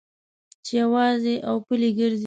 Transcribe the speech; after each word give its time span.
چې 0.65 0.73
یوازې 0.83 1.35
او 1.49 1.55
پلي 1.67 1.89
ګرځې. 1.99 2.19